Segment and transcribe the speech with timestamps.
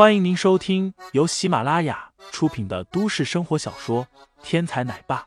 [0.00, 4.06] 欢迎您收听由喜马拉雅出品的都市生活小说
[4.42, 5.18] 《天才奶爸》，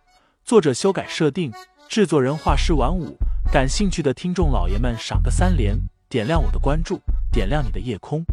[0.44, 1.54] 作者修改设定，
[1.88, 3.16] 制作人画师晚舞。
[3.52, 5.78] 感兴趣的听众老爷们，赏个三连，
[6.10, 7.00] 点亮我的关注，
[7.32, 8.26] 点亮你的夜空。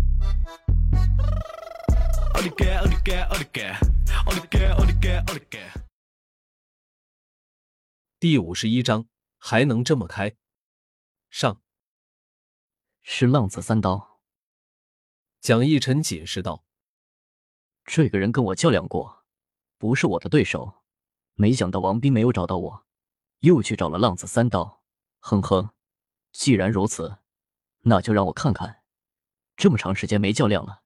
[8.18, 9.04] 第五十一章，
[9.36, 10.34] 还能这么开？
[11.28, 11.60] 上
[13.02, 14.09] 是浪子三刀。
[15.40, 16.66] 蒋逸晨解释道
[17.86, 19.24] ：“这个人跟我较量过，
[19.78, 20.82] 不是我的对手。
[21.32, 22.86] 没想到王斌没有找到我，
[23.38, 24.82] 又去找了浪子三刀。
[25.20, 25.70] 哼哼，
[26.30, 27.20] 既然如此，
[27.84, 28.82] 那就让我看看，
[29.56, 30.82] 这么长时间没较量了，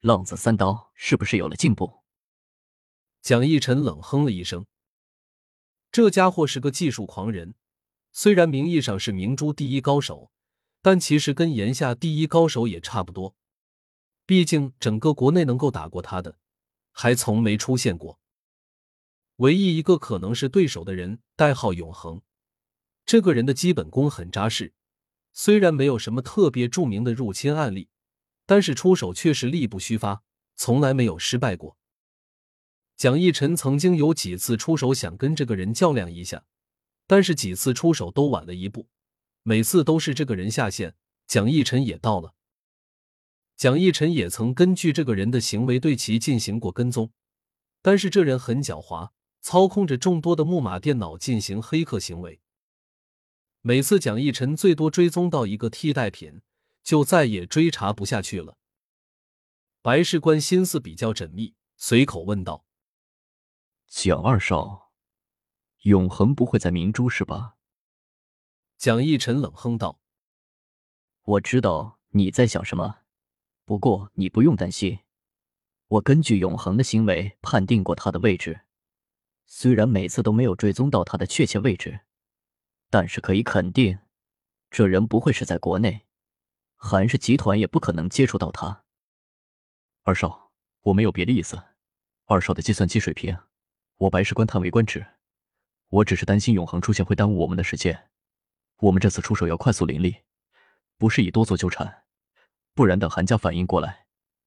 [0.00, 2.02] 浪子三刀是不是有了进步？”
[3.22, 4.66] 蒋逸晨冷哼了一声
[5.90, 7.54] ：“这家伙是个技术狂人，
[8.12, 10.30] 虽然名义上是明珠第一高手，
[10.82, 13.34] 但其实跟炎夏第一高手也差不多。”
[14.30, 16.36] 毕竟，整个国内能够打过他的，
[16.92, 18.20] 还从没出现过。
[19.38, 22.22] 唯一一个可能是对手的人，代号永恒。
[23.04, 24.72] 这个人的基本功很扎实，
[25.32, 27.88] 虽然没有什么特别著名的入侵案例，
[28.46, 30.22] 但是出手却是力不虚发，
[30.54, 31.76] 从来没有失败过。
[32.96, 36.44] 蒋逸晨曾经有几次出手想跟这个人较量一下，
[37.08, 38.86] 但是几次出手都晚了一步，
[39.42, 40.94] 每次都是这个人下线，
[41.26, 42.36] 蒋逸晨也到了。
[43.60, 47.12] 蒋逸晨也曾根据这个人的行为对其进行过跟踪，
[47.82, 49.10] 但是这人很狡猾，
[49.42, 52.40] 操控着众多的木马电脑进行黑客行为。
[53.60, 56.40] 每次蒋逸晨最多追踪到一个替代品，
[56.82, 58.56] 就再也追查不下去了。
[59.82, 62.64] 白事官心思比较缜密，随口问道
[63.86, 64.90] ：“蒋二少，
[65.82, 67.56] 永恒不会在明珠是吧？”
[68.78, 70.00] 蒋逸晨冷哼道
[71.24, 72.99] ：“我知道你在想什么。”
[73.70, 74.98] 不过你不用担心，
[75.86, 78.62] 我根据永恒的行为判定过他的位置，
[79.46, 82.00] 虽然每次都没有追踪到他的确切位置，
[82.90, 84.00] 但是可以肯定，
[84.72, 86.04] 这人不会是在国内，
[86.74, 88.82] 韩氏集团也不可能接触到他。
[90.02, 91.62] 二少，我没有别的意思，
[92.24, 93.38] 二少的计算机水平，
[93.98, 95.06] 我白石官叹为观止。
[95.90, 98.10] 我只是担心永恒出现会耽误我们的时间，
[98.78, 100.16] 我们这次出手要快速凌厉，
[100.98, 102.02] 不是以多做纠缠。
[102.74, 104.06] 不然，等韩家反应过来，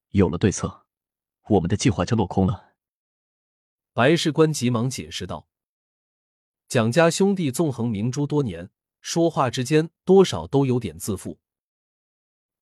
[0.10, 0.86] 有了对策，
[1.50, 2.74] 我们的计划就落空了。
[3.94, 5.48] 白事官急忙解释道
[6.68, 11.40] ：“蒋家兄弟纵横明珠多年，说话之间多少都有点自负。”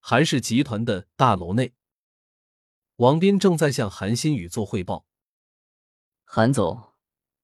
[0.03, 1.73] 韩氏集团的大楼内，
[2.97, 5.05] 王斌正在向韩新宇做汇报。
[6.23, 6.93] 韩总，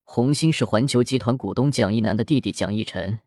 [0.03, 3.19] 红星是环球集团股东蒋一南的弟弟蒋一晨，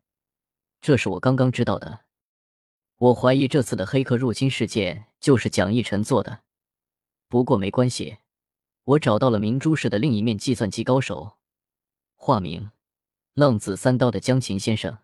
[0.81, 2.05] 这是我刚刚知道的。
[3.01, 6.41] 我怀疑这次的黑客入侵事件就是蒋逸晨做的，
[7.27, 8.19] 不过没关系，
[8.83, 11.39] 我找到了明珠市的另一面计算机高手，
[12.15, 12.69] 化名
[13.33, 14.99] 浪子三刀的江琴先生。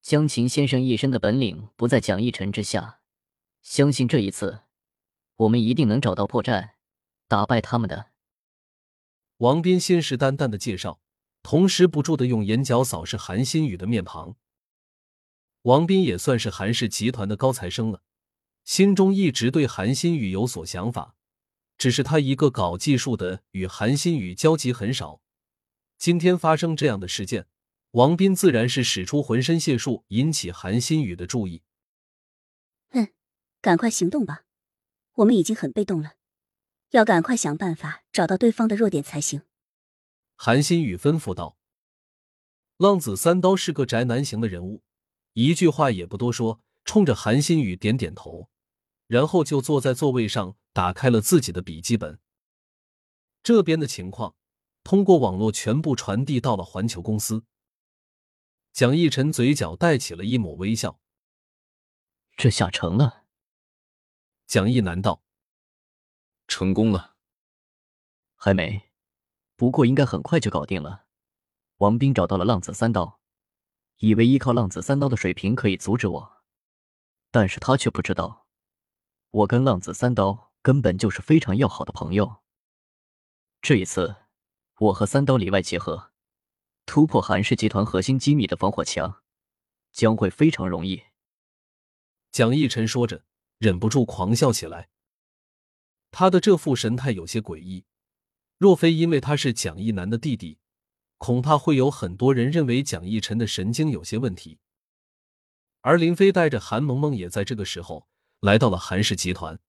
[0.00, 3.00] 江琴先生一身的本领不在蒋逸晨之下，
[3.60, 4.60] 相信这一次
[5.36, 6.70] 我们一定能找到破绽，
[7.28, 8.06] 打败他们的。
[9.36, 11.02] 王斌信誓旦旦的介绍，
[11.42, 14.36] 同时不住的用眼角扫视韩新宇的面庞。
[15.62, 18.02] 王斌也算是韩氏集团的高材生了，
[18.64, 21.14] 心中一直对韩新宇有所想法，
[21.78, 25.20] 只是他一个搞技术的，与韩新宇交集很少。
[25.98, 27.46] 今天发生这样的事件，
[27.92, 31.62] 王斌自然是使出浑身解数，引起韩新宇的注意。
[32.90, 33.12] 嗯，
[33.60, 34.42] 赶快行动吧，
[35.14, 36.14] 我们已经很被动了，
[36.90, 39.42] 要赶快想办法找到对方的弱点才行。
[40.34, 41.56] 韩新宇吩咐道
[42.78, 44.82] ：“浪子三刀是个宅男型的人物。”
[45.34, 48.50] 一句话也不多说，冲着韩新宇点点头，
[49.06, 52.18] 然后就坐在座位上，打开了自己的笔记本。
[53.42, 54.36] 这边的情况
[54.84, 57.44] 通过网络全部传递到了环球公司。
[58.72, 61.00] 蒋逸晨嘴角带起了一抹微笑
[62.36, 63.24] ：“这下成了。”
[64.46, 65.22] 蒋逸南道
[66.46, 67.16] ：“成功了，
[68.36, 68.90] 还没，
[69.56, 71.06] 不过应该很快就搞定了。
[71.78, 73.20] 王斌找到了浪子三刀。”
[74.02, 76.42] 以为依靠浪子三刀的水平可以阻止我，
[77.30, 78.48] 但是他却不知道，
[79.30, 82.42] 我跟浪子三刀根本就是非常要好的朋友。
[83.60, 84.16] 这一次，
[84.80, 86.10] 我和三刀里外结合，
[86.84, 89.22] 突破韩氏集团核心机密的防火墙，
[89.92, 91.04] 将会非常容易。
[92.32, 93.24] 蒋逸晨说着，
[93.58, 94.90] 忍不住狂笑起来。
[96.10, 97.86] 他的这副神态有些诡异，
[98.58, 100.58] 若非因为他是蒋一南的弟弟。
[101.22, 104.58] 恐怕会有很多人认为蒋逸晨的神经有些问题，
[105.80, 108.08] 而林飞带着韩萌萌也在这个时候
[108.40, 109.60] 来到了韩氏集团。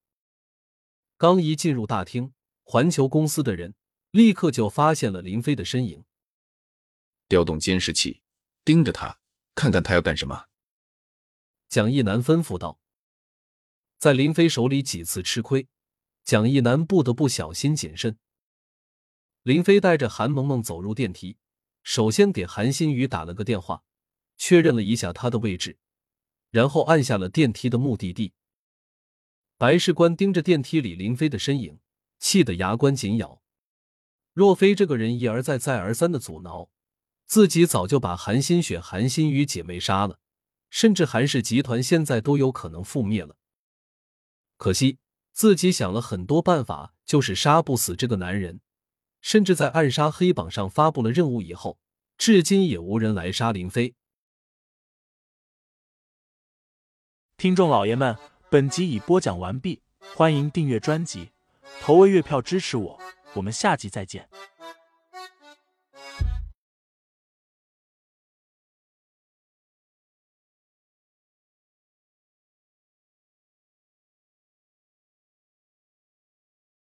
[1.16, 2.34] 刚一进入大厅，
[2.64, 3.76] 环球公司的人
[4.10, 6.04] 立刻就发现了林飞的身影。
[7.30, 8.24] 调动监视器，
[8.66, 9.20] 盯着他，
[9.54, 10.46] 看看他要干什么。
[11.70, 12.80] 蒋一南吩咐道。
[14.00, 15.68] 在林飞手里几次吃亏，
[16.24, 18.18] 蒋一南不得不小心谨慎。
[19.44, 21.38] 林飞带着韩萌萌走入电梯，
[21.84, 23.84] 首先给韩新宇打了个电话，
[24.38, 25.78] 确认了一下他的位置，
[26.50, 28.34] 然后按下了电梯的目的地。
[29.58, 31.80] 白事官盯着电梯里林飞的身影，
[32.20, 33.42] 气得牙关紧咬。
[34.34, 36.70] 若非这个人一而再、再而三的阻挠，
[37.26, 40.20] 自己早就把韩新雪、韩新宇姐妹杀了，
[40.70, 43.38] 甚至韩氏集团现在都有可能覆灭了。
[44.58, 44.98] 可惜
[45.32, 48.62] 自己想了很多办法，就是杀不死这个男人，
[49.24, 51.80] 甚至在暗杀黑榜上发布了任务以后，
[52.18, 53.96] 至今也无人来杀林飞。
[57.38, 58.16] 听众老爷们，
[58.52, 59.82] 本集已播讲完毕，
[60.14, 61.32] 欢迎订阅专辑，
[61.80, 63.00] 投喂月票支持我，
[63.34, 64.30] 我们下集再见。